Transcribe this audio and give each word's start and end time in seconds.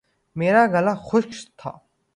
میرا 0.35 0.63
گلا 0.73 0.95
خشک 0.95 1.31
تھا 1.57 1.71